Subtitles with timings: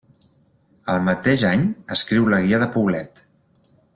[0.93, 1.67] Al mateix any
[1.97, 3.25] escriu la Guia de Poblet.